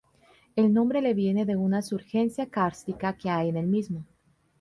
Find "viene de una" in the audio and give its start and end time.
1.13-1.83